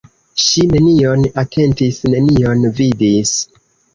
Ŝi 0.43 0.63
nenion 0.71 1.27
atentis, 1.41 2.01
nenion 2.15 2.65
vidis. 2.79 3.37